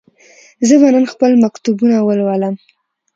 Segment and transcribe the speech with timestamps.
[0.67, 2.55] زه به نن خپل مکتوبونه ولولم.